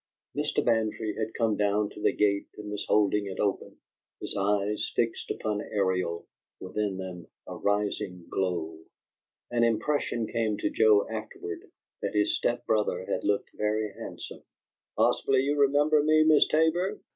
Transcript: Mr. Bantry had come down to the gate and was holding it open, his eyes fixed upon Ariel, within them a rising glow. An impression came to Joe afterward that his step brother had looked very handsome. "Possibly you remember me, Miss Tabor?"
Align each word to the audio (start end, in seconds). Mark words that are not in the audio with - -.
Mr. 0.35 0.65
Bantry 0.65 1.13
had 1.15 1.31
come 1.35 1.55
down 1.55 1.87
to 1.91 2.01
the 2.01 2.11
gate 2.11 2.47
and 2.57 2.71
was 2.71 2.83
holding 2.87 3.27
it 3.27 3.39
open, 3.39 3.77
his 4.19 4.35
eyes 4.35 4.91
fixed 4.95 5.29
upon 5.29 5.61
Ariel, 5.61 6.27
within 6.59 6.97
them 6.97 7.27
a 7.45 7.55
rising 7.55 8.25
glow. 8.27 8.79
An 9.51 9.63
impression 9.63 10.25
came 10.25 10.57
to 10.57 10.71
Joe 10.71 11.07
afterward 11.07 11.69
that 12.01 12.15
his 12.15 12.35
step 12.35 12.65
brother 12.65 13.05
had 13.05 13.23
looked 13.23 13.51
very 13.53 13.93
handsome. 13.93 14.41
"Possibly 14.97 15.41
you 15.41 15.55
remember 15.55 16.01
me, 16.01 16.23
Miss 16.23 16.47
Tabor?" 16.47 16.99